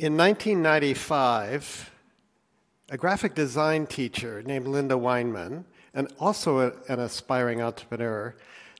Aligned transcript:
In 0.00 0.16
1995, 0.16 1.90
a 2.88 2.96
graphic 2.96 3.34
design 3.34 3.86
teacher 3.86 4.42
named 4.42 4.64
Lynda 4.64 4.98
Weinman, 4.98 5.64
and 5.92 6.10
also 6.18 6.60
a, 6.60 6.72
an 6.90 7.00
aspiring 7.00 7.60
entrepreneur, 7.60 8.34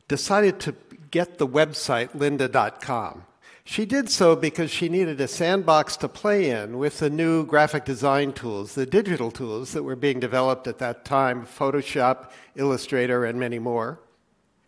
decided 0.08 0.58
to 0.60 0.74
get 1.10 1.36
the 1.36 1.46
website 1.46 2.08
lynda.com. 2.16 3.26
She 3.64 3.84
did 3.84 4.08
so 4.08 4.34
because 4.34 4.70
she 4.70 4.88
needed 4.88 5.20
a 5.20 5.28
sandbox 5.28 5.98
to 5.98 6.08
play 6.08 6.48
in 6.48 6.78
with 6.78 7.00
the 7.00 7.10
new 7.10 7.44
graphic 7.44 7.84
design 7.84 8.32
tools, 8.32 8.74
the 8.74 8.86
digital 8.86 9.30
tools 9.30 9.72
that 9.72 9.82
were 9.82 9.96
being 9.96 10.20
developed 10.20 10.66
at 10.66 10.78
that 10.78 11.04
time 11.04 11.44
Photoshop, 11.44 12.30
Illustrator, 12.56 13.26
and 13.26 13.38
many 13.38 13.58
more. 13.58 14.00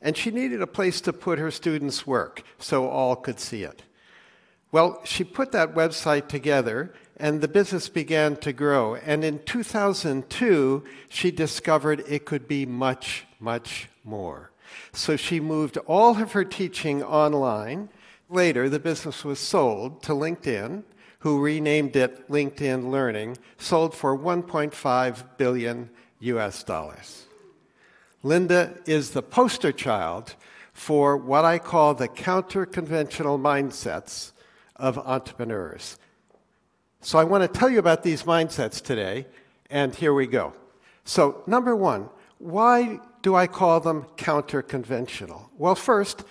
And 0.03 0.19
she 0.19 0.31
needed 0.31 0.61
a 0.61 0.67
place 0.67 1.01
to 1.01 1.15
put 1.15 1.39
her 1.39 1.51
students' 1.51 2.07
work 2.07 2.43
so 2.59 2.91
all 2.91 3.17
could 3.17 3.41
see 3.41 3.63
it. 3.63 3.85
Well, 4.73 5.03
she 5.05 5.23
put 5.23 5.53
that 5.53 5.75
website 5.75 6.29
together 6.29 6.95
and 7.19 7.41
the 7.41 7.49
business 7.49 7.91
began 7.91 8.37
to 8.37 8.53
grow. 8.55 8.97
And 8.97 9.23
in 9.23 9.41
2002, 9.45 10.83
she 11.09 11.31
discovered 11.31 12.03
it 12.09 12.25
could 12.25 12.49
be 12.49 12.65
much, 12.65 13.27
much 13.39 13.89
more. 14.03 14.51
So 14.93 15.17
she 15.17 15.39
moved 15.39 15.77
all 15.87 16.21
of 16.21 16.33
her 16.33 16.45
teaching 16.45 17.03
online. 17.03 17.91
Later, 18.31 18.71
the 18.71 18.81
business 18.81 19.25
was 19.25 19.39
sold 19.39 20.03
to 20.05 20.13
LinkedIn, 20.13 20.85
who 21.19 21.41
renamed 21.41 21.95
it 21.95 22.29
LinkedIn 22.31 22.91
Learning, 22.91 23.37
sold 23.59 23.95
for 23.95 24.17
1.5 24.19 25.25
billion 25.37 25.91
US 26.21 26.63
dollars. 26.65 27.27
Lynda 28.25 28.77
is 28.89 29.11
the 29.11 29.23
poster 29.23 29.73
child 29.73 30.35
for 30.73 31.17
what 31.17 31.45
I 31.45 31.59
call 31.59 31.95
the 31.95 32.09
counter 32.09 32.65
conventional 32.65 33.39
mindsets 33.39 34.32
of 34.83 34.99
entrepreneurs. 34.99 35.97
So 37.01 37.19
I 37.19 37.25
want 37.25 37.43
to 37.43 37.59
tell 37.59 37.71
you 37.71 37.79
about 37.79 38.03
these 38.03 38.25
mindsets 38.25 38.83
today, 38.83 39.27
and 39.71 39.95
here 39.95 40.13
we 40.13 40.27
go. 40.27 40.53
So, 41.05 41.43
number 41.47 41.75
one, 41.75 42.11
why 42.39 43.01
do 43.23 43.35
I 43.35 43.47
call 43.47 43.81
them 43.81 44.07
counter 44.17 44.61
conventional? 44.61 45.51
Well, 45.57 45.77
first, 45.77 46.25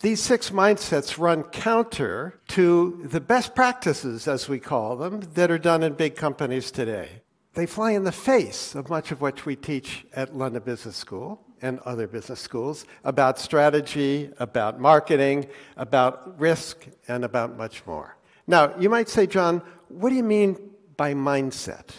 these 0.00 0.20
six 0.20 0.50
mindsets 0.50 1.18
run 1.18 1.44
counter 1.44 2.38
to 2.48 3.00
the 3.04 3.20
best 3.20 3.54
practices, 3.54 4.28
as 4.28 4.48
we 4.48 4.60
call 4.60 4.96
them, 4.96 5.20
that 5.34 5.50
are 5.50 5.58
done 5.58 5.82
in 5.82 5.94
big 5.94 6.14
companies 6.14 6.70
today. 6.70 7.22
They 7.54 7.66
fly 7.66 7.92
in 7.92 8.04
the 8.04 8.12
face 8.12 8.74
of 8.74 8.90
much 8.90 9.12
of 9.12 9.20
what 9.20 9.46
we 9.46 9.56
teach 9.56 10.04
at 10.14 10.36
London 10.36 10.62
Business 10.62 10.96
School 10.96 11.43
and 11.62 11.78
other 11.80 12.06
business 12.06 12.40
schools 12.40 12.84
about 13.04 13.38
strategy, 13.38 14.30
about 14.38 14.80
marketing, 14.80 15.46
about 15.76 16.38
risk, 16.38 16.86
and 17.08 17.24
about 17.24 17.56
much 17.56 17.84
more. 17.86 18.16
Now, 18.46 18.74
you 18.78 18.90
might 18.90 19.08
say, 19.08 19.26
John, 19.26 19.62
what 19.88 20.10
do 20.10 20.16
you 20.16 20.22
mean 20.24 20.58
by 20.96 21.14
mindset? 21.14 21.90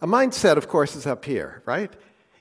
A 0.00 0.06
mindset, 0.06 0.56
of 0.56 0.68
course, 0.68 0.94
is 0.94 1.06
up 1.06 1.24
here, 1.24 1.62
right? 1.64 1.92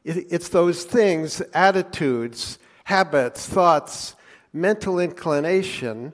It's 0.03 0.49
those 0.49 0.83
things, 0.83 1.41
attitudes, 1.53 2.59
habits, 2.83 3.47
thoughts, 3.47 4.15
mental 4.53 4.99
inclination, 4.99 6.13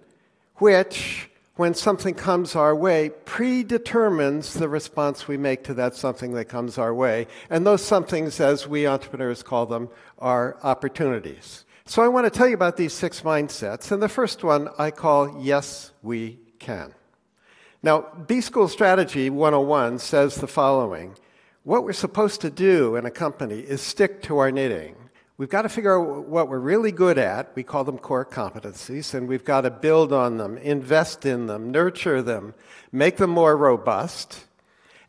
which 0.55 1.30
when 1.61 1.75
something 1.75 2.15
comes 2.15 2.55
our 2.55 2.75
way, 2.75 3.11
predetermines 3.25 4.55
the 4.55 4.67
response 4.67 5.27
we 5.27 5.37
make 5.37 5.63
to 5.63 5.75
that 5.75 5.93
something 5.93 6.33
that 6.33 6.45
comes 6.45 6.79
our 6.79 6.91
way. 6.91 7.27
And 7.51 7.67
those 7.67 7.83
somethings, 7.83 8.39
as 8.39 8.67
we 8.67 8.87
entrepreneurs 8.87 9.43
call 9.43 9.67
them, 9.67 9.89
are 10.17 10.57
opportunities. 10.63 11.63
So 11.85 12.01
I 12.01 12.07
want 12.07 12.25
to 12.25 12.35
tell 12.35 12.47
you 12.47 12.55
about 12.55 12.77
these 12.77 12.93
six 12.93 13.21
mindsets. 13.21 13.91
And 13.91 14.01
the 14.01 14.09
first 14.09 14.43
one 14.43 14.69
I 14.79 14.89
call 14.89 15.39
Yes, 15.39 15.91
We 16.01 16.39
Can. 16.57 16.95
Now, 17.83 18.07
B 18.25 18.41
School 18.41 18.67
Strategy 18.67 19.29
101 19.29 19.99
says 19.99 20.37
the 20.37 20.47
following 20.47 21.15
What 21.61 21.83
we're 21.83 21.93
supposed 21.93 22.41
to 22.41 22.49
do 22.49 22.95
in 22.95 23.05
a 23.05 23.11
company 23.11 23.59
is 23.59 23.81
stick 23.81 24.23
to 24.23 24.39
our 24.39 24.49
knitting. 24.51 24.95
We've 25.41 25.49
got 25.49 25.63
to 25.63 25.69
figure 25.69 25.99
out 25.99 26.27
what 26.27 26.49
we're 26.49 26.59
really 26.59 26.91
good 26.91 27.17
at. 27.17 27.55
We 27.55 27.63
call 27.63 27.83
them 27.83 27.97
core 27.97 28.23
competencies, 28.23 29.15
and 29.15 29.27
we've 29.27 29.43
got 29.43 29.61
to 29.61 29.71
build 29.71 30.13
on 30.13 30.37
them, 30.37 30.55
invest 30.59 31.25
in 31.25 31.47
them, 31.47 31.71
nurture 31.71 32.21
them, 32.21 32.53
make 32.91 33.17
them 33.17 33.31
more 33.31 33.57
robust. 33.57 34.45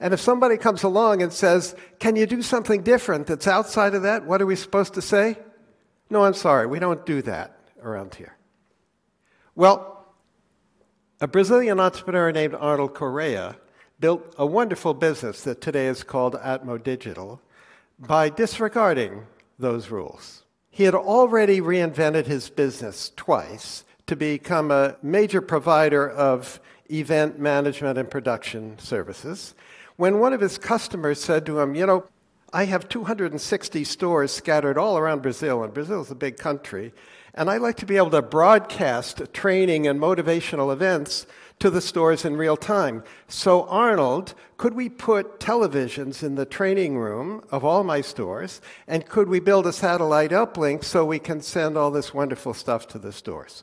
And 0.01 0.15
if 0.15 0.21
somebody 0.21 0.57
comes 0.57 0.85
along 0.85 1.21
and 1.21 1.35
says, 1.35 1.77
Can 1.99 2.17
you 2.17 2.25
do 2.25 2.41
something 2.41 2.83
different 2.83 3.27
that's 3.27 3.47
outside 3.47 3.95
of 3.95 4.05
that? 4.05 4.25
What 4.25 4.41
are 4.41 4.47
we 4.47 4.57
supposed 4.57 4.95
to 4.95 5.03
say? 5.03 5.37
No, 6.09 6.25
I'm 6.25 6.33
sorry, 6.33 6.67
we 6.67 6.79
don't 6.79 7.05
do 7.05 7.21
that 7.21 7.55
around 7.83 8.15
here. 8.15 8.35
Well, 9.55 10.07
a 11.21 11.29
Brazilian 11.29 11.79
entrepreneur 11.79 12.33
named 12.33 12.55
Arnold 12.55 12.95
Correa 12.95 13.57
built 14.01 14.35
a 14.39 14.47
wonderful 14.47 14.95
business 14.95 15.43
that 15.43 15.61
today 15.61 15.89
is 15.89 16.03
called 16.03 16.37
Atmo 16.37 16.83
Digital 16.83 17.39
by 17.99 18.31
disregarding 18.31 19.27
those 19.59 19.91
rules. 19.91 20.43
He 20.71 20.85
had 20.85 20.95
already 20.95 21.61
reinvented 21.61 22.27
his 22.27 22.49
business 22.49 23.13
twice 23.15 23.85
to 24.07 24.17
become 24.17 24.71
a 24.71 24.97
major 25.03 25.41
provider 25.41 26.09
of 26.09 26.61
event 26.91 27.39
management 27.39 27.99
and 27.99 28.11
production 28.11 28.79
services. 28.79 29.55
When 29.97 30.19
one 30.19 30.33
of 30.33 30.41
his 30.41 30.59
customers 30.59 31.23
said 31.23 31.47
to 31.47 31.61
him, 31.61 31.75
You 31.75 31.87
know, 31.87 32.05
I 32.53 32.65
have 32.65 32.89
260 32.89 33.85
stores 33.85 34.33
scattered 34.33 34.77
all 34.77 34.99
around 34.99 35.23
Brazil, 35.23 35.63
and 35.63 35.73
Brazil 35.73 36.03
is 36.03 36.11
a 36.11 36.15
big 36.15 36.37
country, 36.37 36.93
and 37.35 37.49
I'd 37.49 37.63
like 37.63 37.77
to 37.77 37.87
be 37.87 37.97
able 37.97 38.11
to 38.11 38.21
broadcast 38.21 39.23
training 39.33 39.87
and 39.87 39.99
motivational 39.99 40.73
events 40.73 41.27
to 41.63 41.71
the 41.71 41.81
stores 41.81 42.25
in 42.25 42.37
real 42.37 42.57
time. 42.57 43.05
So, 43.29 43.63
Arnold, 43.69 44.35
could 44.57 44.75
we 44.75 44.89
put 44.89 45.39
televisions 45.39 46.25
in 46.25 46.35
the 46.35 46.45
training 46.45 46.99
room 46.99 47.45
of 47.53 47.65
all 47.65 47.85
my 47.85 48.01
stores? 48.01 48.61
And 48.89 49.07
could 49.09 49.29
we 49.29 49.39
build 49.39 49.69
a 49.69 49.73
satellite 49.73 50.33
uplink 50.33 50.83
so 50.83 51.05
we 51.05 51.21
can 51.21 51.41
send 51.41 51.79
all 51.79 51.93
this 51.93 52.13
wonderful 52.13 52.53
stuff 52.53 52.89
to 52.89 52.99
the 52.99 53.13
stores? 53.13 53.63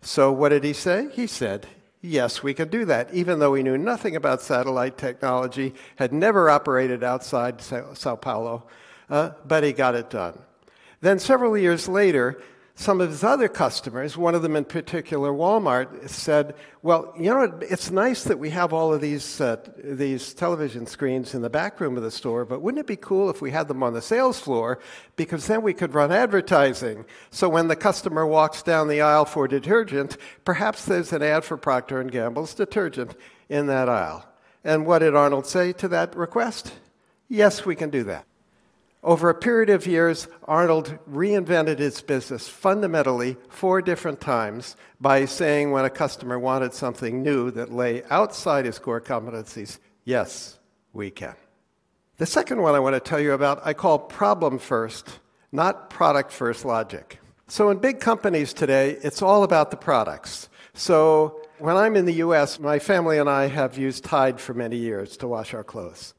So, 0.00 0.30
what 0.30 0.50
did 0.50 0.62
he 0.62 0.72
say? 0.72 1.08
He 1.12 1.26
said, 1.26 1.66
Yes, 2.00 2.44
we 2.44 2.54
can 2.54 2.68
do 2.68 2.84
that, 2.84 3.12
even 3.12 3.40
though 3.40 3.54
he 3.54 3.64
knew 3.64 3.76
nothing 3.76 4.14
about 4.14 4.40
satellite 4.40 4.96
technology, 4.96 5.74
had 5.96 6.12
never 6.12 6.48
operated 6.48 7.02
outside 7.02 7.60
Sao 7.60 8.14
Paulo, 8.14 8.68
uh, 9.10 9.30
but 9.44 9.64
he 9.64 9.72
got 9.72 9.96
it 9.96 10.10
done. 10.10 10.38
Then, 11.00 11.18
several 11.18 11.58
years 11.58 11.88
later, 11.88 12.40
some 12.74 13.02
of 13.02 13.10
his 13.10 13.22
other 13.22 13.48
customers, 13.48 14.16
one 14.16 14.34
of 14.34 14.40
them 14.40 14.56
in 14.56 14.64
particular, 14.64 15.30
Walmart, 15.30 16.08
said, 16.08 16.54
Well, 16.82 17.12
you 17.18 17.30
know, 17.30 17.58
it's 17.60 17.90
nice 17.90 18.24
that 18.24 18.38
we 18.38 18.48
have 18.50 18.72
all 18.72 18.94
of 18.94 19.02
these, 19.02 19.40
uh, 19.42 19.56
these 19.84 20.32
television 20.32 20.86
screens 20.86 21.34
in 21.34 21.42
the 21.42 21.50
back 21.50 21.80
room 21.80 21.98
of 21.98 22.02
the 22.02 22.10
store, 22.10 22.46
but 22.46 22.62
wouldn't 22.62 22.80
it 22.80 22.86
be 22.86 22.96
cool 22.96 23.28
if 23.28 23.42
we 23.42 23.50
had 23.50 23.68
them 23.68 23.82
on 23.82 23.92
the 23.92 24.00
sales 24.00 24.40
floor? 24.40 24.78
Because 25.16 25.46
then 25.46 25.62
we 25.62 25.74
could 25.74 25.92
run 25.92 26.10
advertising. 26.10 27.04
So 27.30 27.48
when 27.48 27.68
the 27.68 27.76
customer 27.76 28.26
walks 28.26 28.62
down 28.62 28.88
the 28.88 29.02
aisle 29.02 29.26
for 29.26 29.46
detergent, 29.46 30.16
perhaps 30.44 30.86
there's 30.86 31.12
an 31.12 31.22
ad 31.22 31.44
for 31.44 31.58
Procter 31.58 32.02
& 32.04 32.04
Gamble's 32.04 32.54
detergent 32.54 33.14
in 33.50 33.66
that 33.66 33.90
aisle. 33.90 34.26
And 34.64 34.86
what 34.86 35.00
did 35.00 35.14
Arnold 35.14 35.46
say 35.46 35.72
to 35.74 35.88
that 35.88 36.16
request? 36.16 36.72
Yes, 37.28 37.66
we 37.66 37.76
can 37.76 37.90
do 37.90 38.04
that. 38.04 38.24
Over 39.04 39.30
a 39.30 39.34
period 39.34 39.68
of 39.68 39.84
years, 39.84 40.28
Arnold 40.44 40.96
reinvented 41.10 41.80
his 41.80 42.00
business 42.02 42.46
fundamentally 42.48 43.36
four 43.48 43.82
different 43.82 44.20
times 44.20 44.76
by 45.00 45.24
saying 45.24 45.72
when 45.72 45.84
a 45.84 45.90
customer 45.90 46.38
wanted 46.38 46.72
something 46.72 47.20
new 47.20 47.50
that 47.50 47.72
lay 47.72 48.04
outside 48.04 48.64
his 48.64 48.78
core 48.78 49.00
competencies, 49.00 49.80
yes, 50.04 50.56
we 50.92 51.10
can. 51.10 51.34
The 52.18 52.26
second 52.26 52.62
one 52.62 52.76
I 52.76 52.78
want 52.78 52.94
to 52.94 53.00
tell 53.00 53.18
you 53.18 53.32
about 53.32 53.66
I 53.66 53.74
call 53.74 53.98
problem 53.98 54.60
first, 54.60 55.18
not 55.50 55.90
product 55.90 56.30
first 56.30 56.64
logic. 56.64 57.18
So 57.48 57.70
in 57.70 57.78
big 57.78 57.98
companies 57.98 58.52
today, 58.52 58.98
it's 59.02 59.20
all 59.20 59.42
about 59.42 59.72
the 59.72 59.76
products. 59.76 60.48
So 60.74 61.42
when 61.58 61.76
I'm 61.76 61.96
in 61.96 62.04
the 62.04 62.22
US, 62.26 62.60
my 62.60 62.78
family 62.78 63.18
and 63.18 63.28
I 63.28 63.48
have 63.48 63.76
used 63.76 64.04
Tide 64.04 64.40
for 64.40 64.54
many 64.54 64.76
years 64.76 65.16
to 65.16 65.26
wash 65.26 65.54
our 65.54 65.64
clothes. 65.64 66.14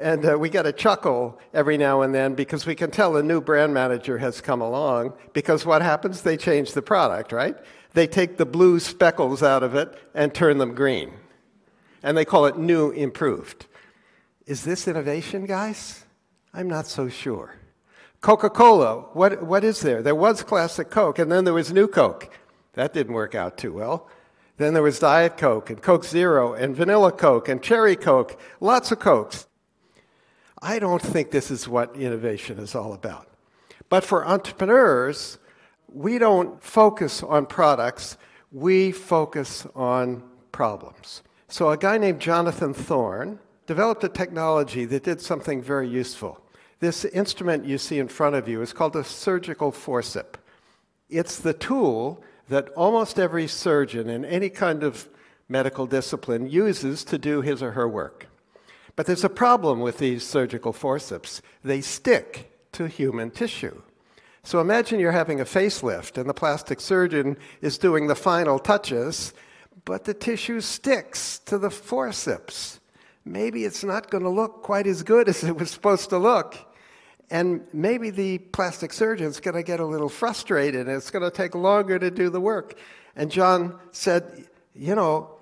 And 0.00 0.24
uh, 0.24 0.38
we 0.38 0.48
get 0.48 0.64
a 0.64 0.72
chuckle 0.72 1.38
every 1.52 1.76
now 1.76 2.00
and 2.00 2.14
then 2.14 2.34
because 2.34 2.64
we 2.64 2.74
can 2.74 2.90
tell 2.90 3.18
a 3.18 3.22
new 3.22 3.42
brand 3.42 3.74
manager 3.74 4.16
has 4.16 4.40
come 4.40 4.62
along 4.62 5.12
because 5.34 5.66
what 5.66 5.82
happens? 5.82 6.22
They 6.22 6.38
change 6.38 6.72
the 6.72 6.80
product, 6.80 7.32
right? 7.32 7.54
They 7.92 8.06
take 8.06 8.38
the 8.38 8.46
blue 8.46 8.80
speckles 8.80 9.42
out 9.42 9.62
of 9.62 9.74
it 9.74 9.94
and 10.14 10.32
turn 10.32 10.56
them 10.56 10.74
green. 10.74 11.12
And 12.02 12.16
they 12.16 12.24
call 12.24 12.46
it 12.46 12.56
new 12.56 12.90
improved. 12.92 13.66
Is 14.46 14.64
this 14.64 14.88
innovation, 14.88 15.44
guys? 15.44 16.06
I'm 16.54 16.66
not 16.66 16.86
so 16.86 17.10
sure. 17.10 17.56
Coca 18.22 18.48
Cola, 18.48 19.02
what, 19.12 19.42
what 19.42 19.64
is 19.64 19.80
there? 19.80 20.02
There 20.02 20.14
was 20.14 20.42
classic 20.42 20.88
Coke, 20.90 21.18
and 21.18 21.30
then 21.30 21.44
there 21.44 21.54
was 21.54 21.74
new 21.74 21.86
Coke. 21.86 22.32
That 22.72 22.94
didn't 22.94 23.12
work 23.12 23.34
out 23.34 23.58
too 23.58 23.74
well. 23.74 24.08
Then 24.56 24.72
there 24.72 24.82
was 24.82 24.98
Diet 24.98 25.36
Coke, 25.36 25.68
and 25.68 25.82
Coke 25.82 26.04
Zero, 26.04 26.54
and 26.54 26.74
Vanilla 26.74 27.12
Coke, 27.12 27.50
and 27.50 27.62
Cherry 27.62 27.96
Coke, 27.96 28.40
lots 28.60 28.90
of 28.90 28.98
Cokes. 28.98 29.46
I 30.62 30.78
don't 30.78 31.02
think 31.02 31.30
this 31.30 31.50
is 31.50 31.68
what 31.68 31.96
innovation 31.96 32.58
is 32.58 32.74
all 32.74 32.92
about. 32.92 33.26
But 33.88 34.04
for 34.04 34.26
entrepreneurs, 34.26 35.38
we 35.92 36.18
don't 36.18 36.62
focus 36.62 37.22
on 37.22 37.46
products, 37.46 38.16
we 38.52 38.92
focus 38.92 39.66
on 39.74 40.22
problems. 40.52 41.22
So, 41.48 41.70
a 41.70 41.76
guy 41.76 41.98
named 41.98 42.20
Jonathan 42.20 42.74
Thorne 42.74 43.38
developed 43.66 44.04
a 44.04 44.08
technology 44.08 44.84
that 44.84 45.02
did 45.02 45.20
something 45.20 45.62
very 45.62 45.88
useful. 45.88 46.40
This 46.78 47.04
instrument 47.04 47.66
you 47.66 47.78
see 47.78 47.98
in 47.98 48.08
front 48.08 48.36
of 48.36 48.48
you 48.48 48.62
is 48.62 48.72
called 48.72 48.96
a 48.96 49.04
surgical 49.04 49.72
forcip. 49.72 50.34
It's 51.08 51.38
the 51.38 51.52
tool 51.52 52.22
that 52.48 52.68
almost 52.70 53.18
every 53.18 53.46
surgeon 53.46 54.08
in 54.08 54.24
any 54.24 54.48
kind 54.48 54.82
of 54.82 55.08
medical 55.48 55.86
discipline 55.86 56.48
uses 56.48 57.04
to 57.04 57.18
do 57.18 57.40
his 57.42 57.62
or 57.62 57.72
her 57.72 57.88
work. 57.88 58.26
But 59.00 59.06
there's 59.06 59.24
a 59.24 59.30
problem 59.30 59.80
with 59.80 59.96
these 59.96 60.26
surgical 60.26 60.74
forceps. 60.74 61.40
They 61.64 61.80
stick 61.80 62.52
to 62.72 62.86
human 62.86 63.30
tissue. 63.30 63.80
So 64.42 64.60
imagine 64.60 65.00
you're 65.00 65.10
having 65.10 65.40
a 65.40 65.46
facelift 65.46 66.18
and 66.18 66.28
the 66.28 66.34
plastic 66.34 66.82
surgeon 66.82 67.38
is 67.62 67.78
doing 67.78 68.08
the 68.08 68.14
final 68.14 68.58
touches, 68.58 69.32
but 69.86 70.04
the 70.04 70.12
tissue 70.12 70.60
sticks 70.60 71.38
to 71.46 71.56
the 71.56 71.70
forceps. 71.70 72.78
Maybe 73.24 73.64
it's 73.64 73.82
not 73.82 74.10
going 74.10 74.24
to 74.24 74.28
look 74.28 74.62
quite 74.62 74.86
as 74.86 75.02
good 75.02 75.28
as 75.30 75.44
it 75.44 75.56
was 75.56 75.70
supposed 75.70 76.10
to 76.10 76.18
look. 76.18 76.58
And 77.30 77.66
maybe 77.72 78.10
the 78.10 78.36
plastic 78.36 78.92
surgeon's 78.92 79.40
going 79.40 79.56
to 79.56 79.62
get 79.62 79.80
a 79.80 79.86
little 79.86 80.10
frustrated 80.10 80.88
and 80.88 80.94
it's 80.98 81.10
going 81.10 81.24
to 81.24 81.34
take 81.34 81.54
longer 81.54 81.98
to 81.98 82.10
do 82.10 82.28
the 82.28 82.38
work. 82.38 82.78
And 83.16 83.30
John 83.30 83.78
said, 83.92 84.46
You 84.74 84.94
know, 84.94 85.39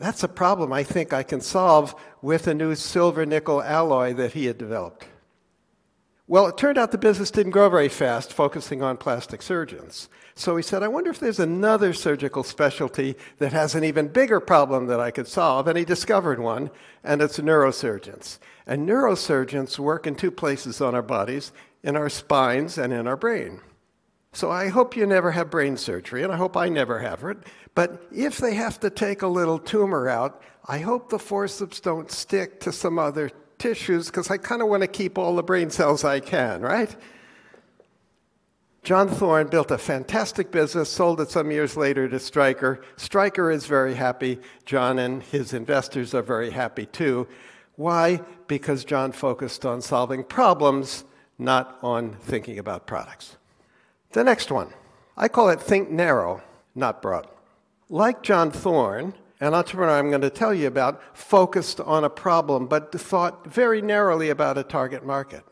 that's 0.00 0.22
a 0.22 0.28
problem 0.28 0.72
I 0.72 0.82
think 0.82 1.12
I 1.12 1.22
can 1.22 1.40
solve 1.40 1.94
with 2.22 2.46
a 2.46 2.54
new 2.54 2.74
silver 2.74 3.26
nickel 3.26 3.62
alloy 3.62 4.14
that 4.14 4.32
he 4.32 4.46
had 4.46 4.58
developed. 4.58 5.06
Well, 6.26 6.46
it 6.46 6.56
turned 6.56 6.78
out 6.78 6.92
the 6.92 6.98
business 6.98 7.30
didn't 7.32 7.52
grow 7.52 7.68
very 7.68 7.88
fast, 7.88 8.32
focusing 8.32 8.82
on 8.82 8.96
plastic 8.96 9.42
surgeons. 9.42 10.08
So 10.36 10.56
he 10.56 10.62
said, 10.62 10.82
I 10.82 10.88
wonder 10.88 11.10
if 11.10 11.18
there's 11.18 11.40
another 11.40 11.92
surgical 11.92 12.44
specialty 12.44 13.16
that 13.38 13.52
has 13.52 13.74
an 13.74 13.82
even 13.82 14.08
bigger 14.08 14.38
problem 14.38 14.86
that 14.86 15.00
I 15.00 15.10
could 15.10 15.26
solve. 15.26 15.66
And 15.66 15.76
he 15.76 15.84
discovered 15.84 16.38
one, 16.38 16.70
and 17.02 17.20
it's 17.20 17.40
neurosurgeons. 17.40 18.38
And 18.64 18.88
neurosurgeons 18.88 19.78
work 19.80 20.06
in 20.06 20.14
two 20.14 20.30
places 20.30 20.80
on 20.80 20.94
our 20.94 21.02
bodies 21.02 21.50
in 21.82 21.96
our 21.96 22.08
spines 22.08 22.78
and 22.78 22.92
in 22.92 23.06
our 23.06 23.16
brain. 23.16 23.60
So 24.32 24.50
I 24.50 24.68
hope 24.68 24.96
you 24.96 25.06
never 25.06 25.32
have 25.32 25.50
brain 25.50 25.76
surgery, 25.76 26.22
and 26.22 26.32
I 26.32 26.36
hope 26.36 26.56
I 26.56 26.68
never 26.68 27.00
have 27.00 27.24
it. 27.24 27.38
But 27.74 28.02
if 28.12 28.38
they 28.38 28.54
have 28.54 28.78
to 28.80 28.90
take 28.90 29.22
a 29.22 29.26
little 29.26 29.58
tumor 29.58 30.08
out, 30.08 30.40
I 30.66 30.78
hope 30.78 31.08
the 31.08 31.18
forceps 31.18 31.80
don't 31.80 32.10
stick 32.10 32.60
to 32.60 32.72
some 32.72 32.98
other 32.98 33.30
tissues 33.58 34.06
because 34.06 34.30
I 34.30 34.36
kind 34.36 34.62
of 34.62 34.68
want 34.68 34.82
to 34.82 34.86
keep 34.86 35.18
all 35.18 35.34
the 35.34 35.42
brain 35.42 35.70
cells 35.70 36.04
I 36.04 36.20
can, 36.20 36.62
right? 36.62 36.94
John 38.82 39.08
Thorne 39.08 39.48
built 39.48 39.70
a 39.70 39.78
fantastic 39.78 40.50
business, 40.50 40.88
sold 40.88 41.20
it 41.20 41.30
some 41.30 41.50
years 41.50 41.76
later 41.76 42.08
to 42.08 42.18
Stryker. 42.18 42.80
Stryker 42.96 43.50
is 43.50 43.66
very 43.66 43.94
happy. 43.94 44.38
John 44.64 44.98
and 44.98 45.22
his 45.22 45.52
investors 45.52 46.14
are 46.14 46.22
very 46.22 46.50
happy 46.50 46.86
too. 46.86 47.28
Why? 47.76 48.22
Because 48.46 48.84
John 48.84 49.12
focused 49.12 49.66
on 49.66 49.82
solving 49.82 50.24
problems, 50.24 51.04
not 51.38 51.78
on 51.82 52.14
thinking 52.22 52.58
about 52.58 52.86
products. 52.86 53.36
The 54.12 54.24
next 54.24 54.50
one, 54.50 54.72
I 55.16 55.28
call 55.28 55.50
it 55.50 55.60
think 55.60 55.88
narrow, 55.88 56.42
not 56.74 57.00
broad. 57.00 57.28
Like 57.88 58.22
John 58.22 58.50
Thorne, 58.50 59.14
an 59.40 59.54
entrepreneur 59.54 59.98
I'm 59.98 60.10
going 60.10 60.20
to 60.22 60.30
tell 60.30 60.52
you 60.52 60.66
about 60.66 61.00
focused 61.16 61.80
on 61.80 62.02
a 62.02 62.10
problem, 62.10 62.66
but 62.66 62.92
thought 62.92 63.46
very 63.46 63.80
narrowly 63.80 64.28
about 64.28 64.58
a 64.58 64.64
target 64.64 65.06
market. 65.06 65.44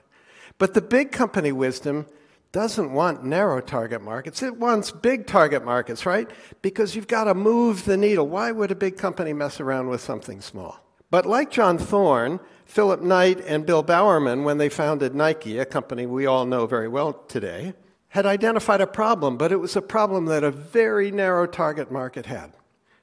But 0.58 0.74
the 0.74 0.82
big 0.82 1.12
company 1.12 1.52
wisdom 1.52 2.06
doesn't 2.50 2.92
want 2.92 3.24
narrow 3.24 3.60
target 3.60 4.02
markets. 4.02 4.42
It 4.42 4.56
wants 4.56 4.90
big 4.90 5.26
target 5.26 5.64
markets, 5.64 6.04
right? 6.04 6.28
Because 6.60 6.96
you've 6.96 7.06
got 7.06 7.24
to 7.24 7.34
move 7.34 7.84
the 7.84 7.96
needle. 7.96 8.26
Why 8.26 8.50
would 8.50 8.72
a 8.72 8.76
big 8.76 8.96
company 8.96 9.32
mess 9.32 9.60
around 9.60 9.88
with 9.88 10.00
something 10.00 10.40
small? 10.40 10.80
But 11.10 11.26
like 11.26 11.50
John 11.50 11.78
Thorne, 11.78 12.40
Philip 12.64 13.02
Knight 13.02 13.40
and 13.46 13.64
Bill 13.64 13.82
Bowerman, 13.82 14.44
when 14.44 14.58
they 14.58 14.68
founded 14.68 15.14
Nike, 15.14 15.58
a 15.58 15.64
company 15.64 16.06
we 16.06 16.26
all 16.26 16.44
know 16.44 16.66
very 16.66 16.88
well 16.88 17.12
today, 17.12 17.74
had 18.08 18.26
identified 18.26 18.80
a 18.80 18.86
problem, 18.86 19.36
but 19.36 19.52
it 19.52 19.60
was 19.60 19.76
a 19.76 19.82
problem 19.82 20.26
that 20.26 20.44
a 20.44 20.50
very 20.50 21.10
narrow 21.10 21.46
target 21.46 21.90
market 21.90 22.26
had. 22.26 22.52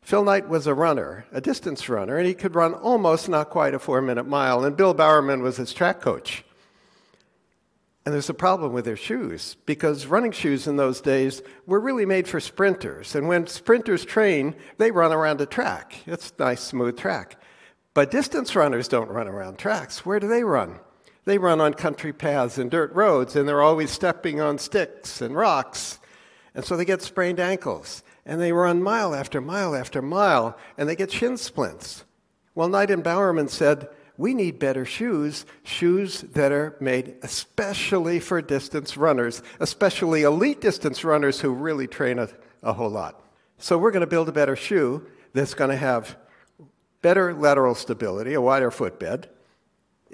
Phil 0.02 0.24
Knight 0.24 0.48
was 0.48 0.68
a 0.68 0.74
runner, 0.74 1.25
a 1.31 1.42
distance 1.42 1.90
runner, 1.90 2.18
and 2.18 2.28
he 2.28 2.34
could 2.34 2.56
run 2.56 2.74
almost 2.74 3.28
not 3.28 3.50
quite 3.50 3.74
a 3.74 3.80
four 3.80 4.02
minute 4.02 4.28
mile, 4.28 4.63
and 4.63 4.78
Bill 4.78 4.94
Bowerman 4.94 5.42
was 5.42 5.57
his 5.57 5.74
track 5.74 6.02
coach. 6.02 6.44
And 8.06 8.13
there's 8.13 8.30
a 8.30 8.36
problem 8.36 8.72
with 8.72 8.86
their 8.86 8.96
shoes 8.96 9.57
because 9.66 10.06
running 10.06 10.31
shoes 10.31 10.68
in 10.68 10.78
those 10.78 11.02
days 11.02 11.42
were 11.66 11.80
really 11.80 12.06
made 12.06 12.28
for 12.28 12.40
sprinters. 12.40 13.16
And 13.16 13.28
when 13.28 13.48
sprinters 13.48 14.06
train, 14.06 14.54
they 14.78 14.92
run 14.92 15.12
around 15.12 15.42
a 15.42 15.48
track. 15.48 15.96
It's 16.06 16.31
a 16.38 16.44
nice, 16.44 16.62
smooth 16.62 17.00
track. 17.00 17.42
But 17.96 18.12
distance 18.12 18.56
runners 18.56 18.88
don't 18.88 19.10
run 19.10 19.28
around 19.28 19.57
tracks. 19.57 20.06
Where 20.06 20.19
do 20.19 20.28
they 20.28 20.44
run? 20.44 20.80
They 21.25 21.38
run 21.38 21.60
on 21.60 21.74
country 21.74 22.13
paths 22.13 22.57
and 22.57 22.72
dirt 22.72 22.94
roads, 22.94 23.36
and 23.36 23.48
they're 23.48 23.62
always 23.62 23.92
stepping 23.92 24.39
on 24.39 24.57
sticks 24.57 25.22
and 25.22 25.36
rocks. 25.36 26.00
And 26.54 26.63
so 26.63 26.77
they 26.77 26.86
get 26.86 27.01
sprained 27.01 27.39
ankles 27.39 28.04
and 28.25 28.42
they 28.42 28.51
run 28.51 28.81
mile 28.81 29.13
after 29.13 29.39
mile 29.39 29.75
after 29.75 30.01
mile, 30.01 30.57
and 30.77 30.89
they 30.89 30.95
get 30.95 31.12
shin 31.12 31.38
splints. 31.38 32.04
Well, 32.56 32.69
Knight 32.69 32.89
and 32.89 33.04
Bowerman 33.04 33.50
said, 33.50 33.88
we 34.18 34.33
need 34.33 34.57
better 34.57 34.86
shoes, 34.86 35.45
shoes 35.63 36.22
that 36.33 36.51
are 36.51 36.75
made 36.80 37.16
especially 37.22 38.19
for 38.19 38.42
distance 38.42 38.98
runners, 38.98 39.44
especially 39.60 40.24
elite 40.24 40.62
distance 40.62 41.04
runners 41.04 41.39
who 41.39 41.51
really 41.51 41.86
train 41.86 42.18
a, 42.18 42.30
a 42.63 42.74
whole 42.74 42.89
lot. 42.89 43.21
So 43.57 43.78
we're 43.78 43.92
going 43.92 44.01
to 44.01 44.07
build 44.07 44.30
a 44.30 44.31
better 44.31 44.56
shoe 44.56 45.06
that's 45.33 45.54
going 45.54 45.69
to 45.69 45.75
have 45.78 46.18
better 47.01 47.33
lateral 47.33 47.75
stability, 47.75 48.33
a 48.33 48.42
wider 48.42 48.71
footbed. 48.71 49.30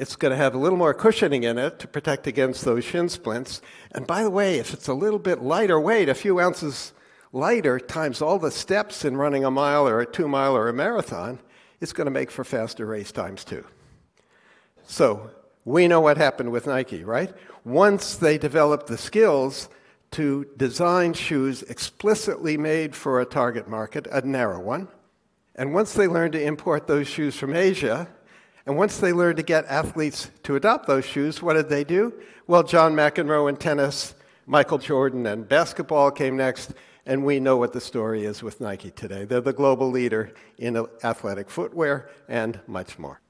It's 0.01 0.15
going 0.15 0.31
to 0.31 0.35
have 0.35 0.55
a 0.55 0.57
little 0.57 0.79
more 0.79 0.95
cushioning 0.95 1.43
in 1.43 1.59
it 1.59 1.77
to 1.77 1.87
protect 1.87 2.25
against 2.25 2.65
those 2.65 2.83
shin 2.83 3.07
splints. 3.07 3.61
And 3.91 4.07
by 4.07 4.23
the 4.23 4.31
way, 4.31 4.57
if 4.57 4.73
it's 4.73 4.87
a 4.87 4.95
little 4.95 5.19
bit 5.19 5.43
lighter 5.43 5.79
weight, 5.79 6.09
a 6.09 6.15
few 6.15 6.39
ounces 6.39 6.93
lighter 7.31 7.79
times 7.79 8.19
all 8.19 8.39
the 8.39 8.49
steps 8.49 9.05
in 9.05 9.15
running 9.15 9.45
a 9.45 9.51
mile 9.51 9.87
or 9.87 10.01
a 10.01 10.07
two 10.07 10.27
mile 10.27 10.57
or 10.57 10.67
a 10.67 10.73
marathon, 10.73 11.37
it's 11.79 11.93
going 11.93 12.05
to 12.05 12.11
make 12.11 12.31
for 12.31 12.43
faster 12.43 12.83
race 12.87 13.11
times 13.11 13.43
too. 13.43 13.63
So 14.87 15.29
we 15.65 15.87
know 15.87 16.01
what 16.01 16.17
happened 16.17 16.51
with 16.51 16.65
Nike, 16.65 17.03
right? 17.03 17.31
Once 17.63 18.15
they 18.15 18.39
developed 18.39 18.87
the 18.87 18.97
skills 18.97 19.69
to 20.13 20.47
design 20.57 21.13
shoes 21.13 21.61
explicitly 21.61 22.57
made 22.57 22.95
for 22.95 23.21
a 23.21 23.25
target 23.25 23.67
market, 23.67 24.07
a 24.07 24.25
narrow 24.25 24.59
one, 24.61 24.87
and 25.55 25.75
once 25.75 25.93
they 25.93 26.07
learned 26.07 26.33
to 26.33 26.41
import 26.41 26.87
those 26.87 27.07
shoes 27.07 27.35
from 27.37 27.53
Asia, 27.53 28.07
and 28.65 28.77
once 28.77 28.97
they 28.97 29.13
learned 29.13 29.37
to 29.37 29.43
get 29.43 29.65
athletes 29.65 30.29
to 30.43 30.55
adopt 30.55 30.87
those 30.87 31.05
shoes, 31.05 31.41
what 31.41 31.53
did 31.53 31.69
they 31.69 31.83
do? 31.83 32.13
Well, 32.47 32.63
John 32.63 32.93
McEnroe 32.93 33.49
in 33.49 33.57
tennis, 33.57 34.13
Michael 34.45 34.77
Jordan 34.77 35.25
and 35.25 35.47
basketball 35.47 36.11
came 36.11 36.37
next, 36.37 36.73
and 37.05 37.25
we 37.25 37.39
know 37.39 37.57
what 37.57 37.73
the 37.73 37.81
story 37.81 38.25
is 38.25 38.43
with 38.43 38.61
Nike 38.61 38.91
today. 38.91 39.25
They're 39.25 39.41
the 39.41 39.53
global 39.53 39.89
leader 39.89 40.33
in 40.57 40.85
athletic 41.03 41.49
footwear 41.49 42.09
and 42.27 42.59
much 42.67 42.99
more. 42.99 43.21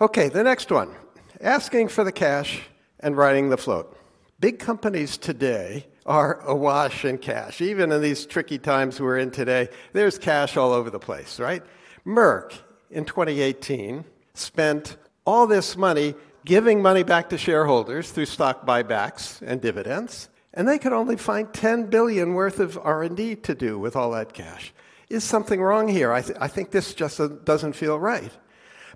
Okay, 0.00 0.28
the 0.28 0.44
next 0.44 0.70
one 0.70 0.94
asking 1.40 1.88
for 1.88 2.04
the 2.04 2.12
cash 2.12 2.62
and 3.00 3.16
riding 3.16 3.50
the 3.50 3.56
float. 3.56 3.96
Big 4.38 4.58
companies 4.58 5.16
today 5.16 5.86
are 6.04 6.40
awash 6.42 7.04
in 7.04 7.18
cash. 7.18 7.60
Even 7.60 7.90
in 7.90 8.00
these 8.00 8.26
tricky 8.26 8.58
times 8.58 9.00
we're 9.00 9.18
in 9.18 9.30
today, 9.30 9.68
there's 9.92 10.18
cash 10.18 10.56
all 10.56 10.72
over 10.72 10.90
the 10.90 10.98
place, 10.98 11.40
right? 11.40 11.62
Merck 12.06 12.52
in 12.90 13.04
2018 13.04 14.04
spent 14.38 14.96
all 15.24 15.46
this 15.46 15.76
money 15.76 16.14
giving 16.44 16.80
money 16.80 17.02
back 17.02 17.28
to 17.30 17.38
shareholders 17.38 18.10
through 18.10 18.26
stock 18.26 18.66
buybacks 18.66 19.42
and 19.42 19.60
dividends 19.60 20.28
and 20.54 20.66
they 20.66 20.78
could 20.78 20.92
only 20.92 21.16
find 21.16 21.52
10 21.52 21.86
billion 21.86 22.34
worth 22.34 22.60
of 22.60 22.78
r&d 22.78 23.36
to 23.36 23.54
do 23.54 23.78
with 23.78 23.94
all 23.94 24.10
that 24.12 24.32
cash. 24.32 24.72
Is 25.08 25.22
something 25.22 25.60
wrong 25.60 25.86
here? 25.86 26.12
I, 26.12 26.22
th- 26.22 26.38
I 26.40 26.48
think 26.48 26.70
this 26.70 26.94
just 26.94 27.20
doesn't 27.44 27.74
feel 27.74 27.98
right. 27.98 28.32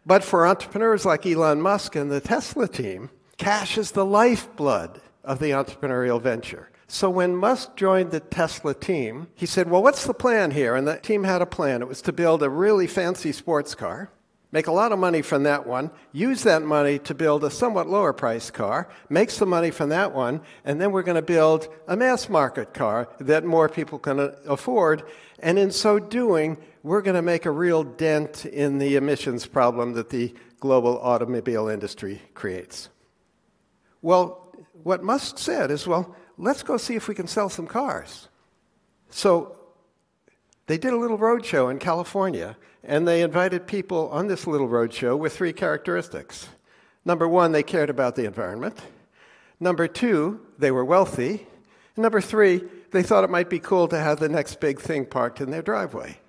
But 0.06 0.24
for 0.24 0.46
entrepreneurs 0.46 1.04
like 1.04 1.26
elon 1.26 1.60
musk 1.60 1.94
and 1.94 2.10
the 2.10 2.20
tesla 2.20 2.66
team 2.66 3.10
cash 3.36 3.78
is 3.78 3.92
the 3.92 4.04
lifeblood 4.04 5.00
of 5.24 5.38
the 5.38 5.50
entrepreneurial 5.50 6.20
venture. 6.20 6.70
So 6.88 7.08
when 7.08 7.36
Musk 7.36 7.76
joined 7.76 8.10
the 8.10 8.18
Tesla 8.18 8.74
team, 8.74 9.28
he 9.36 9.46
said, 9.46 9.70
Well, 9.70 9.82
what's 9.82 10.06
the 10.06 10.12
plan 10.12 10.50
here? 10.50 10.74
And 10.74 10.88
the 10.88 10.96
team 10.96 11.22
had 11.22 11.40
a 11.40 11.46
plan. 11.46 11.82
It 11.82 11.88
was 11.88 12.02
to 12.02 12.12
build 12.12 12.42
a 12.42 12.50
really 12.50 12.88
fancy 12.88 13.30
sports 13.30 13.76
car 13.76 14.10
make 14.52 14.66
a 14.66 14.72
lot 14.72 14.92
of 14.92 14.98
money 14.98 15.22
from 15.22 15.44
that 15.44 15.66
one, 15.66 15.90
use 16.12 16.42
that 16.42 16.62
money 16.62 16.98
to 16.98 17.14
build 17.14 17.44
a 17.44 17.50
somewhat 17.50 17.88
lower 17.88 18.12
price 18.12 18.50
car, 18.50 18.88
make 19.08 19.30
some 19.30 19.48
money 19.48 19.70
from 19.70 19.90
that 19.90 20.12
one, 20.12 20.40
and 20.64 20.80
then 20.80 20.90
we're 20.92 21.02
going 21.02 21.16
to 21.16 21.22
build 21.22 21.68
a 21.86 21.96
mass 21.96 22.28
market 22.28 22.74
car 22.74 23.08
that 23.20 23.44
more 23.44 23.68
people 23.68 23.98
can 23.98 24.18
uh, 24.18 24.34
afford. 24.46 25.02
And 25.38 25.58
in 25.58 25.70
so 25.70 25.98
doing, 25.98 26.58
we're 26.82 27.02
going 27.02 27.16
to 27.16 27.22
make 27.22 27.46
a 27.46 27.50
real 27.50 27.84
dent 27.84 28.44
in 28.44 28.78
the 28.78 28.96
emissions 28.96 29.46
problem 29.46 29.92
that 29.94 30.10
the 30.10 30.34
global 30.58 30.98
automobile 31.00 31.68
industry 31.68 32.20
creates. 32.34 32.88
Well, 34.02 34.52
what 34.82 35.02
Musk 35.02 35.38
said 35.38 35.70
is, 35.70 35.86
well, 35.86 36.14
let's 36.38 36.62
go 36.62 36.76
see 36.76 36.96
if 36.96 37.06
we 37.06 37.14
can 37.14 37.26
sell 37.26 37.48
some 37.48 37.66
cars. 37.66 38.28
So 39.10 39.59
they 40.70 40.78
did 40.78 40.92
a 40.92 40.96
little 40.96 41.18
roadshow 41.18 41.68
in 41.68 41.80
California, 41.80 42.56
and 42.84 43.08
they 43.08 43.22
invited 43.22 43.66
people 43.66 44.08
on 44.10 44.28
this 44.28 44.46
little 44.46 44.68
roadshow 44.68 45.18
with 45.18 45.36
three 45.36 45.52
characteristics. 45.52 46.48
Number 47.04 47.26
one, 47.26 47.50
they 47.50 47.64
cared 47.64 47.90
about 47.90 48.14
the 48.14 48.24
environment. 48.24 48.78
Number 49.58 49.88
two, 49.88 50.40
they 50.58 50.70
were 50.70 50.84
wealthy. 50.84 51.48
And 51.96 52.04
number 52.04 52.20
three, 52.20 52.62
they 52.92 53.02
thought 53.02 53.24
it 53.24 53.30
might 53.30 53.50
be 53.50 53.58
cool 53.58 53.88
to 53.88 53.98
have 53.98 54.20
the 54.20 54.28
next 54.28 54.60
big 54.60 54.80
thing 54.80 55.06
parked 55.06 55.40
in 55.40 55.50
their 55.50 55.60
driveway. 55.60 56.20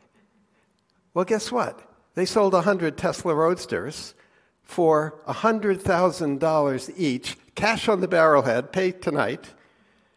Well, 1.14 1.26
guess 1.26 1.52
what? 1.52 1.80
They 2.16 2.26
sold 2.26 2.54
100 2.54 2.98
Tesla 2.98 3.36
Roadsters 3.36 4.16
for 4.64 5.22
$100,000 5.28 6.94
each, 6.98 7.38
cash 7.54 7.88
on 7.88 8.02
the 8.02 8.08
barrelhead, 8.08 8.72
paid 8.72 9.04
tonight. 9.04 9.52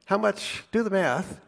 How 0.07 0.17
much? 0.17 0.65
Do 0.73 0.83
the 0.83 0.89
math. 0.89 1.44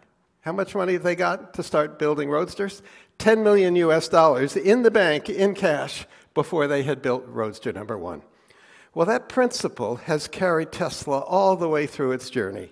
How 0.46 0.52
much 0.52 0.76
money 0.76 0.96
they 0.96 1.16
got 1.16 1.54
to 1.54 1.62
start 1.64 1.98
building 1.98 2.30
Roadsters? 2.30 2.80
10 3.18 3.42
million 3.42 3.74
US 3.74 4.06
dollars 4.06 4.56
in 4.56 4.84
the 4.84 4.92
bank 4.92 5.28
in 5.28 5.54
cash 5.54 6.06
before 6.34 6.68
they 6.68 6.84
had 6.84 7.02
built 7.02 7.24
Roadster 7.26 7.72
number 7.72 7.98
one. 7.98 8.22
Well, 8.94 9.06
that 9.06 9.28
principle 9.28 9.96
has 9.96 10.28
carried 10.28 10.70
Tesla 10.70 11.18
all 11.18 11.56
the 11.56 11.68
way 11.68 11.88
through 11.88 12.12
its 12.12 12.30
journey. 12.30 12.70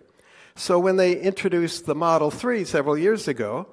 So 0.54 0.78
when 0.78 0.94
they 0.98 1.20
introduced 1.20 1.84
the 1.84 1.96
Model 1.96 2.30
3 2.30 2.62
several 2.62 2.96
years 2.96 3.26
ago, 3.26 3.66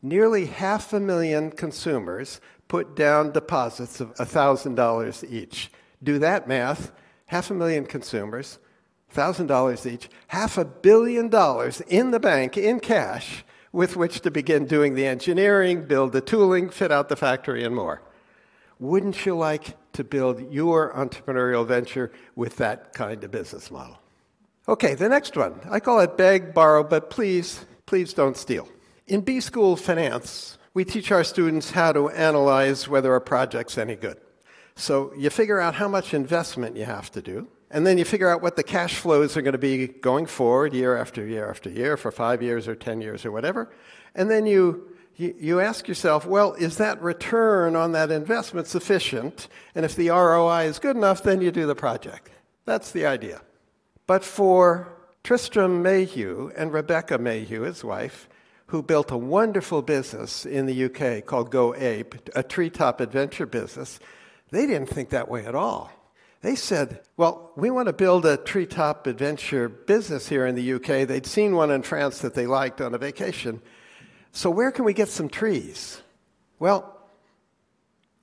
nearly 0.00 0.46
half 0.46 0.92
a 0.92 1.00
million 1.00 1.50
consumers 1.50 2.40
put 2.68 2.94
down 2.94 3.32
deposits 3.32 3.98
of 4.00 4.14
$1,000 4.14 5.28
each. 5.28 5.72
Do 6.00 6.20
that 6.20 6.46
math 6.46 6.92
half 7.26 7.50
a 7.50 7.54
million 7.54 7.86
consumers, 7.86 8.60
$1,000 9.12 9.90
each, 9.90 10.08
half 10.28 10.58
a 10.58 10.64
billion 10.64 11.28
dollars 11.28 11.80
in 11.82 12.10
the 12.10 12.20
bank 12.20 12.56
in 12.56 12.80
cash 12.80 13.44
with 13.72 13.96
which 13.96 14.20
to 14.20 14.30
begin 14.30 14.66
doing 14.66 14.94
the 14.94 15.06
engineering, 15.06 15.84
build 15.86 16.12
the 16.12 16.20
tooling, 16.20 16.68
fit 16.68 16.92
out 16.92 17.08
the 17.08 17.16
factory, 17.16 17.64
and 17.64 17.74
more. 17.74 18.02
Wouldn't 18.78 19.24
you 19.24 19.36
like 19.36 19.76
to 19.94 20.04
build 20.04 20.52
your 20.52 20.92
entrepreneurial 20.94 21.66
venture 21.66 22.12
with 22.36 22.56
that 22.56 22.92
kind 22.92 23.22
of 23.22 23.30
business 23.30 23.70
model? 23.70 23.98
Okay, 24.68 24.94
the 24.94 25.08
next 25.08 25.36
one. 25.36 25.60
I 25.70 25.80
call 25.80 26.00
it 26.00 26.16
beg, 26.16 26.54
borrow, 26.54 26.84
but 26.84 27.10
please, 27.10 27.64
please 27.86 28.12
don't 28.12 28.36
steal. 28.36 28.68
In 29.06 29.22
B 29.22 29.40
School 29.40 29.76
Finance, 29.76 30.58
we 30.74 30.84
teach 30.84 31.10
our 31.10 31.24
students 31.24 31.70
how 31.70 31.92
to 31.92 32.08
analyze 32.10 32.88
whether 32.88 33.14
a 33.14 33.20
project's 33.20 33.76
any 33.76 33.96
good. 33.96 34.18
So 34.74 35.12
you 35.16 35.30
figure 35.30 35.60
out 35.60 35.74
how 35.74 35.88
much 35.88 36.14
investment 36.14 36.76
you 36.76 36.84
have 36.84 37.10
to 37.12 37.20
do, 37.20 37.48
and 37.72 37.86
then 37.86 37.96
you 37.96 38.04
figure 38.04 38.28
out 38.28 38.42
what 38.42 38.56
the 38.56 38.62
cash 38.62 38.96
flows 38.96 39.34
are 39.34 39.42
going 39.42 39.52
to 39.52 39.58
be 39.58 39.88
going 39.88 40.26
forward 40.26 40.74
year 40.74 40.94
after 40.94 41.26
year 41.26 41.48
after 41.48 41.70
year 41.70 41.96
for 41.96 42.12
five 42.12 42.42
years 42.42 42.68
or 42.68 42.74
10 42.74 43.00
years 43.00 43.24
or 43.24 43.32
whatever. 43.32 43.72
And 44.14 44.30
then 44.30 44.44
you, 44.44 44.92
you, 45.16 45.34
you 45.38 45.60
ask 45.60 45.88
yourself, 45.88 46.26
well, 46.26 46.52
is 46.52 46.76
that 46.76 47.02
return 47.02 47.74
on 47.74 47.92
that 47.92 48.10
investment 48.10 48.66
sufficient? 48.66 49.48
And 49.74 49.86
if 49.86 49.96
the 49.96 50.10
ROI 50.10 50.64
is 50.64 50.78
good 50.78 50.96
enough, 50.96 51.22
then 51.22 51.40
you 51.40 51.50
do 51.50 51.66
the 51.66 51.74
project. 51.74 52.30
That's 52.66 52.92
the 52.92 53.06
idea. 53.06 53.40
But 54.06 54.22
for 54.22 54.92
Tristram 55.24 55.82
Mayhew 55.82 56.52
and 56.54 56.74
Rebecca 56.74 57.16
Mayhew, 57.16 57.62
his 57.62 57.82
wife, 57.82 58.28
who 58.66 58.82
built 58.82 59.10
a 59.10 59.16
wonderful 59.16 59.80
business 59.80 60.44
in 60.44 60.66
the 60.66 60.84
UK 60.84 61.24
called 61.24 61.50
Go 61.50 61.74
Ape, 61.74 62.16
a 62.34 62.42
treetop 62.42 63.00
adventure 63.00 63.46
business, 63.46 63.98
they 64.50 64.66
didn't 64.66 64.90
think 64.90 65.08
that 65.08 65.30
way 65.30 65.46
at 65.46 65.54
all. 65.54 65.90
They 66.42 66.56
said, 66.56 67.00
Well, 67.16 67.52
we 67.56 67.70
want 67.70 67.86
to 67.86 67.92
build 67.92 68.26
a 68.26 68.36
treetop 68.36 69.06
adventure 69.06 69.68
business 69.68 70.28
here 70.28 70.44
in 70.44 70.56
the 70.56 70.74
UK. 70.74 71.06
They'd 71.06 71.26
seen 71.26 71.54
one 71.54 71.70
in 71.70 71.82
France 71.82 72.18
that 72.18 72.34
they 72.34 72.46
liked 72.46 72.80
on 72.80 72.94
a 72.94 72.98
vacation. 72.98 73.62
So, 74.32 74.50
where 74.50 74.72
can 74.72 74.84
we 74.84 74.92
get 74.92 75.08
some 75.08 75.28
trees? 75.28 76.02
Well, 76.58 76.98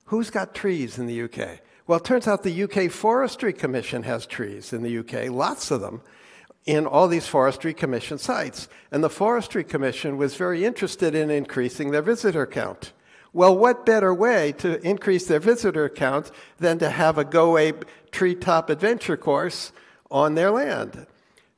who's 0.06 0.30
got 0.30 0.54
trees 0.54 0.98
in 0.98 1.06
the 1.06 1.22
UK? 1.22 1.60
Well, 1.86 1.98
it 1.98 2.04
turns 2.04 2.28
out 2.28 2.42
the 2.42 2.62
UK 2.62 2.90
Forestry 2.90 3.52
Commission 3.52 4.02
has 4.02 4.26
trees 4.26 4.72
in 4.72 4.82
the 4.82 4.98
UK, 4.98 5.30
lots 5.30 5.70
of 5.70 5.80
them, 5.80 6.02
in 6.66 6.86
all 6.86 7.08
these 7.08 7.26
Forestry 7.26 7.72
Commission 7.72 8.18
sites. 8.18 8.68
And 8.92 9.02
the 9.02 9.10
Forestry 9.10 9.64
Commission 9.64 10.18
was 10.18 10.36
very 10.36 10.64
interested 10.64 11.14
in 11.14 11.30
increasing 11.30 11.90
their 11.90 12.02
visitor 12.02 12.46
count. 12.46 12.92
Well, 13.32 13.56
what 13.56 13.86
better 13.86 14.12
way 14.12 14.52
to 14.58 14.80
increase 14.86 15.26
their 15.26 15.38
visitor 15.38 15.88
count 15.88 16.30
than 16.58 16.78
to 16.80 16.90
have 16.90 17.16
a 17.16 17.24
Go 17.24 17.56
Ape 17.56 17.84
treetop 18.10 18.70
adventure 18.70 19.16
course 19.16 19.72
on 20.10 20.34
their 20.34 20.50
land? 20.50 21.06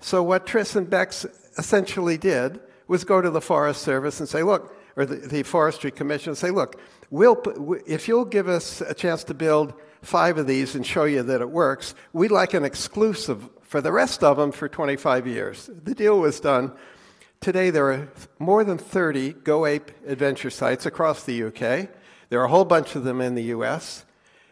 So, 0.00 0.22
what 0.22 0.46
Tris 0.46 0.76
and 0.76 0.90
Bex 0.90 1.24
essentially 1.56 2.18
did 2.18 2.60
was 2.88 3.04
go 3.04 3.20
to 3.20 3.30
the 3.30 3.40
Forest 3.40 3.82
Service 3.82 4.20
and 4.20 4.28
say, 4.28 4.42
look, 4.42 4.76
or 4.96 5.06
the, 5.06 5.16
the 5.16 5.42
Forestry 5.42 5.90
Commission 5.90 6.30
and 6.30 6.38
say, 6.38 6.50
look, 6.50 6.78
we'll, 7.10 7.40
if 7.86 8.08
you'll 8.08 8.24
give 8.24 8.48
us 8.48 8.80
a 8.82 8.94
chance 8.94 9.24
to 9.24 9.34
build 9.34 9.72
five 10.02 10.36
of 10.36 10.46
these 10.46 10.74
and 10.74 10.86
show 10.86 11.04
you 11.04 11.22
that 11.22 11.40
it 11.40 11.50
works, 11.50 11.94
we'd 12.12 12.30
like 12.30 12.52
an 12.52 12.64
exclusive 12.64 13.48
for 13.62 13.80
the 13.80 13.92
rest 13.92 14.22
of 14.22 14.36
them 14.36 14.52
for 14.52 14.68
25 14.68 15.26
years. 15.26 15.70
The 15.84 15.94
deal 15.94 16.18
was 16.18 16.40
done. 16.40 16.72
Today, 17.42 17.70
there 17.70 17.90
are 17.90 18.08
more 18.38 18.62
than 18.62 18.78
30 18.78 19.32
Go 19.32 19.66
Ape 19.66 19.90
adventure 20.06 20.48
sites 20.48 20.86
across 20.86 21.24
the 21.24 21.42
UK. 21.42 21.88
There 22.28 22.40
are 22.40 22.44
a 22.44 22.48
whole 22.48 22.64
bunch 22.64 22.94
of 22.94 23.02
them 23.02 23.20
in 23.20 23.34
the 23.34 23.42
US. 23.54 24.04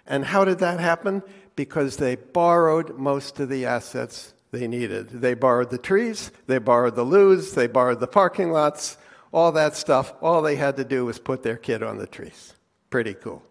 And 0.09 0.25
how 0.25 0.44
did 0.44 0.59
that 0.59 0.80
happen? 0.80 1.23
Because 1.54 1.99
they 1.99 2.16
borrowed 2.16 2.99
most 2.99 3.38
of 3.38 3.49
the 3.49 3.64
assets 3.64 4.35
they 4.50 4.66
needed. 4.66 5.09
They 5.11 5.35
borrowed 5.35 5.70
the 5.70 5.78
trees, 5.78 6.32
they 6.49 6.59
borrowed 6.59 6.97
the 6.97 7.04
loos, 7.04 7.52
they 7.52 7.68
borrowed 7.68 8.00
the 8.00 8.09
parking 8.09 8.50
lots, 8.50 8.99
all 9.32 9.52
that 9.52 9.76
stuff. 9.76 10.12
All 10.20 10.42
they 10.42 10.56
had 10.56 10.76
to 10.78 10.85
do 10.85 11.04
was 11.04 11.20
put 11.20 11.44
their 11.44 11.56
kid 11.56 11.85
on 11.85 11.99
the 11.99 12.09
trees. 12.09 12.54
Pretty 12.90 13.14
cool. 13.14 13.44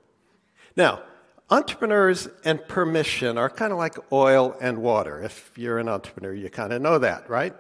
Now, 0.75 1.01
entrepreneurs 1.49 2.27
and 2.43 2.67
permission 2.67 3.37
are 3.37 3.49
kind 3.49 3.71
of 3.71 3.77
like 3.77 3.95
oil 4.11 4.57
and 4.59 4.79
water. 4.79 5.23
If 5.23 5.53
you're 5.55 5.79
an 5.79 5.87
entrepreneur, 5.87 6.33
you 6.33 6.49
kind 6.49 6.73
of 6.73 6.81
know 6.81 6.97
that, 6.97 7.29
right? 7.29 7.55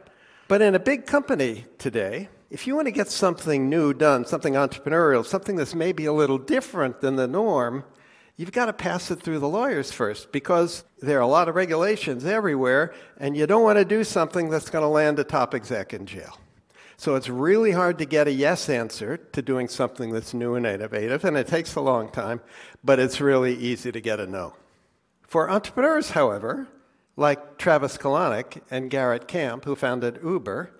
But 0.49 0.63
in 0.63 0.73
a 0.73 0.79
big 0.79 1.05
company 1.05 1.65
today, 1.77 2.27
if 2.49 2.65
you 2.65 2.75
want 2.75 2.87
to 2.87 2.91
get 2.91 3.07
something 3.07 3.69
new 3.69 3.93
done, 3.93 4.25
something 4.25 4.55
entrepreneurial, 4.55 5.23
something 5.23 5.55
that's 5.55 5.75
maybe 5.75 6.05
a 6.05 6.11
little 6.11 6.39
different 6.39 7.01
than 7.01 7.17
the 7.17 7.27
norm, 7.27 7.83
you've 8.35 8.51
got 8.51 8.65
to 8.65 8.73
pass 8.73 9.11
it 9.11 9.21
through 9.21 9.37
the 9.37 9.47
lawyers 9.47 9.91
first 9.91 10.31
because 10.31 10.83
there 11.03 11.19
are 11.19 11.21
a 11.21 11.27
lot 11.27 11.49
of 11.49 11.53
regulations 11.53 12.25
everywhere, 12.25 12.95
and 13.19 13.37
you 13.37 13.45
don't 13.45 13.61
want 13.61 13.77
to 13.77 13.85
do 13.85 14.03
something 14.03 14.49
that's 14.49 14.71
going 14.71 14.81
to 14.81 14.87
land 14.87 15.19
a 15.19 15.23
top 15.23 15.53
exec 15.53 15.93
in 15.93 16.07
jail. 16.07 16.39
So 16.97 17.13
it's 17.13 17.29
really 17.29 17.71
hard 17.71 17.99
to 17.99 18.05
get 18.05 18.27
a 18.27 18.31
yes 18.31 18.69
answer 18.69 19.17
to 19.17 19.43
doing 19.43 19.67
something 19.67 20.11
that's 20.11 20.33
new 20.33 20.55
and 20.55 20.65
innovative, 20.65 21.25
and 21.25 21.37
it 21.37 21.45
takes 21.45 21.75
a 21.75 21.81
long 21.81 22.11
time, 22.11 22.41
but 22.83 22.97
it's 22.97 23.21
really 23.21 23.53
easy 23.53 23.91
to 23.91 24.01
get 24.01 24.19
a 24.19 24.25
no. 24.25 24.55
For 25.21 25.47
entrepreneurs, 25.47 26.09
however, 26.09 26.67
like 27.19 27.57
Travis 27.57 27.97
Kalanick 27.97 28.61
and 28.71 28.89
Garrett 28.89 29.27
Camp, 29.27 29.65
who 29.65 29.75
founded 29.75 30.19
Uber, 30.23 30.71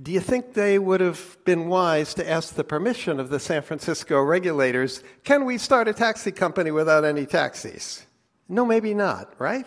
do 0.00 0.12
you 0.12 0.20
think 0.20 0.54
they 0.54 0.78
would 0.78 1.00
have 1.00 1.36
been 1.44 1.68
wise 1.68 2.14
to 2.14 2.30
ask 2.30 2.54
the 2.54 2.62
permission 2.62 3.18
of 3.18 3.30
the 3.30 3.40
San 3.40 3.62
Francisco 3.62 4.20
regulators 4.22 5.02
can 5.24 5.44
we 5.44 5.58
start 5.58 5.88
a 5.88 5.92
taxi 5.92 6.30
company 6.30 6.70
without 6.70 7.04
any 7.04 7.26
taxis? 7.26 8.06
No, 8.48 8.64
maybe 8.64 8.94
not, 8.94 9.34
right? 9.40 9.66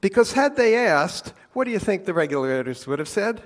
Because 0.00 0.32
had 0.32 0.56
they 0.56 0.76
asked, 0.76 1.32
what 1.52 1.64
do 1.64 1.70
you 1.70 1.78
think 1.78 2.04
the 2.04 2.14
regulators 2.14 2.86
would 2.88 2.98
have 2.98 3.08
said? 3.08 3.40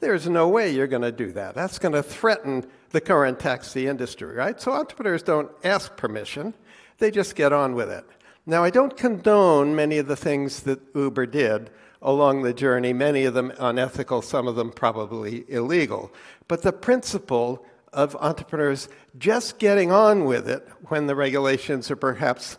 There's 0.00 0.28
no 0.28 0.48
way 0.48 0.72
you're 0.74 0.88
going 0.88 1.02
to 1.02 1.12
do 1.12 1.30
that. 1.32 1.54
That's 1.54 1.78
going 1.78 1.94
to 1.94 2.02
threaten 2.02 2.66
the 2.90 3.00
current 3.00 3.38
taxi 3.38 3.86
industry, 3.86 4.34
right? 4.34 4.60
So 4.60 4.72
entrepreneurs 4.72 5.22
don't 5.22 5.50
ask 5.62 5.96
permission, 5.96 6.54
they 6.98 7.12
just 7.12 7.36
get 7.36 7.52
on 7.52 7.76
with 7.76 7.88
it. 7.88 8.04
Now, 8.44 8.64
I 8.64 8.70
don't 8.70 8.96
condone 8.96 9.76
many 9.76 9.98
of 9.98 10.08
the 10.08 10.16
things 10.16 10.60
that 10.60 10.80
Uber 10.94 11.26
did 11.26 11.70
along 12.00 12.42
the 12.42 12.52
journey, 12.52 12.92
many 12.92 13.24
of 13.24 13.34
them 13.34 13.52
unethical, 13.58 14.22
some 14.22 14.48
of 14.48 14.56
them 14.56 14.72
probably 14.72 15.44
illegal. 15.48 16.12
But 16.48 16.62
the 16.62 16.72
principle 16.72 17.64
of 17.92 18.16
entrepreneurs 18.16 18.88
just 19.18 19.58
getting 19.58 19.92
on 19.92 20.24
with 20.24 20.48
it 20.48 20.66
when 20.88 21.06
the 21.06 21.14
regulations 21.14 21.90
are 21.90 21.96
perhaps 21.96 22.58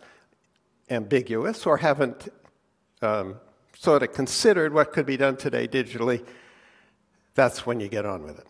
ambiguous 0.88 1.66
or 1.66 1.76
haven't 1.76 2.28
um, 3.02 3.36
sort 3.76 4.02
of 4.02 4.12
considered 4.12 4.72
what 4.72 4.92
could 4.92 5.04
be 5.04 5.16
done 5.16 5.36
today 5.36 5.68
digitally, 5.68 6.24
that's 7.34 7.66
when 7.66 7.80
you 7.80 7.88
get 7.88 8.06
on 8.06 8.22
with 8.22 8.38
it. 8.38 8.46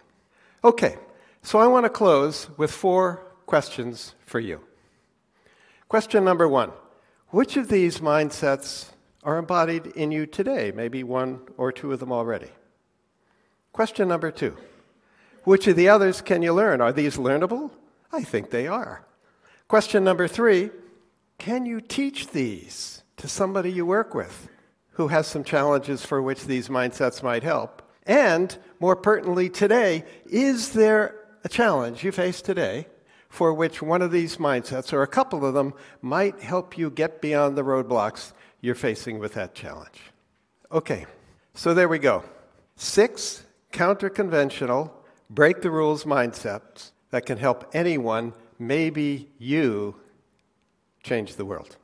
Okay, 0.63 0.97
so 1.43 1.59
I 1.59 1.67
want 1.67 1.85
to 1.85 1.91
close 1.91 2.49
with 2.57 2.71
four 2.71 3.27
questions 3.47 4.15
for 4.25 4.39
you. 4.39 4.61
Question 5.89 6.25
number 6.25 6.49
one 6.49 6.71
which 7.35 7.57
of 7.57 7.67
these 7.67 7.99
mindsets 7.99 8.91
are 9.25 9.39
embodied 9.39 9.89
in 9.89 10.13
you 10.13 10.25
today? 10.25 10.71
Maybe 10.71 11.03
one 11.03 11.41
or 11.57 11.73
two 11.73 11.91
of 11.91 11.99
them 11.99 12.13
already. 12.13 12.51
Question 13.73 14.07
number 14.07 14.31
two 14.31 14.57
Which 15.43 15.67
of 15.67 15.75
the 15.75 15.89
others 15.89 16.21
can 16.21 16.43
you 16.43 16.53
learn? 16.53 16.81
Are 16.81 16.93
these 16.93 17.17
learnable? 17.17 17.73
I 18.13 18.23
think 18.23 18.51
they 18.51 18.69
are. 18.69 19.05
Question 19.67 20.05
number 20.05 20.29
three 20.29 20.71
Can 21.39 21.67
you 21.67 21.81
teach 21.81 22.29
these 22.29 23.03
to 23.17 23.27
somebody 23.27 23.73
you 23.73 23.85
work 23.85 24.15
with 24.15 24.49
who 24.93 25.09
has 25.09 25.27
some 25.27 25.43
challenges 25.43 26.07
for 26.07 26.23
which 26.23 26.45
these 26.45 26.69
mindsets 26.69 27.21
might 27.21 27.43
help? 27.43 27.83
And 28.07 28.57
more 28.79 28.95
pertinently, 28.95 29.51
today, 29.51 30.05
is 30.27 30.71
there 30.71 31.17
a 31.43 31.49
challenge 31.49 32.05
you 32.05 32.13
face 32.13 32.41
today 32.41 32.87
for 33.35 33.53
which 33.53 33.83
one 33.83 34.01
of 34.01 34.13
these 34.13 34.37
mindsets, 34.37 34.93
or 34.93 35.03
a 35.03 35.09
couple 35.09 35.45
of 35.45 35.55
them, 35.55 35.75
might 36.01 36.39
help 36.39 36.79
you 36.79 36.89
get 36.89 37.21
beyond 37.21 37.59
the 37.59 37.65
roadblocks 37.65 38.33
you're 38.61 38.77
facing 38.77 39.19
with 39.19 39.35
that 39.35 39.57
challenge. 39.57 40.01
Okay, 40.71 41.05
so 41.53 41.75
there 41.75 41.89
we 41.89 41.99
go. 41.99 42.23
Six 42.77 43.45
counter 43.73 44.09
conventional, 44.09 44.95
break 45.29 45.63
the 45.63 45.71
rules 45.73 46.05
mindsets 46.05 46.93
that 47.11 47.27
can 47.27 47.37
help 47.37 47.69
anyone, 47.75 48.35
maybe 48.61 49.29
you, 49.39 49.97
change 51.03 51.35
the 51.35 51.45
world. 51.45 51.77